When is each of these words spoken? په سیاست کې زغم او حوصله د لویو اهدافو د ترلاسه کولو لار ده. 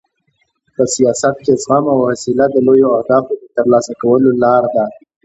په 0.73 0.83
سیاست 0.95 1.35
کې 1.45 1.53
زغم 1.63 1.85
او 1.93 1.99
حوصله 2.09 2.45
د 2.51 2.55
لویو 2.67 2.95
اهدافو 2.97 3.33
د 3.41 3.43
ترلاسه 3.55 3.91
کولو 4.01 4.29
لار 4.43 4.63
ده. 4.75 4.85